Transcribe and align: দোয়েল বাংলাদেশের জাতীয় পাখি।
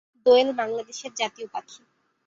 দোয়েল 0.25 0.49
বাংলাদেশের 0.59 1.11
জাতীয় 1.15 1.47
পাখি। 1.47 1.81